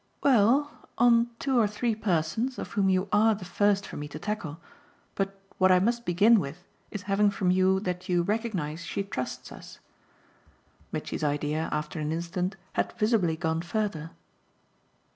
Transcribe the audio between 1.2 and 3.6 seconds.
two or three persons, of whom you ARE the